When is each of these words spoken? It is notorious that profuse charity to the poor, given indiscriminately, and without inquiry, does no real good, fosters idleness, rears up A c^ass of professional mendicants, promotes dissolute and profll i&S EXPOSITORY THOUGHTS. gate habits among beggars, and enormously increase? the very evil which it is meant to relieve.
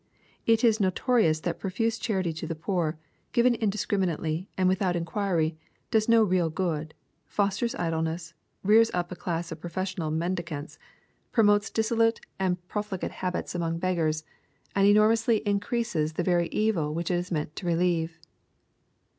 It 0.47 0.63
is 0.63 0.79
notorious 0.79 1.41
that 1.41 1.59
profuse 1.59 1.99
charity 1.99 2.33
to 2.33 2.47
the 2.47 2.55
poor, 2.55 2.97
given 3.33 3.53
indiscriminately, 3.53 4.49
and 4.57 4.67
without 4.67 4.95
inquiry, 4.95 5.55
does 5.91 6.09
no 6.09 6.23
real 6.23 6.49
good, 6.49 6.95
fosters 7.27 7.75
idleness, 7.75 8.33
rears 8.63 8.89
up 8.95 9.11
A 9.11 9.15
c^ass 9.15 9.51
of 9.51 9.61
professional 9.61 10.09
mendicants, 10.09 10.79
promotes 11.31 11.69
dissolute 11.69 12.19
and 12.39 12.57
profll 12.57 12.57
i&S 12.57 12.57
EXPOSITORY 12.57 12.83
THOUGHTS. 12.93 13.01
gate 13.01 13.11
habits 13.11 13.53
among 13.53 13.77
beggars, 13.77 14.23
and 14.75 14.87
enormously 14.87 15.37
increase? 15.47 15.93
the 15.93 16.23
very 16.23 16.47
evil 16.47 16.95
which 16.95 17.11
it 17.11 17.15
is 17.17 17.31
meant 17.31 17.55
to 17.57 17.67
relieve. 17.67 18.17